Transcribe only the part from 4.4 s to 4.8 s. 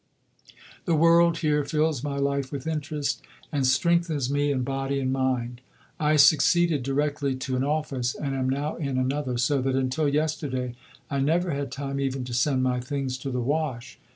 in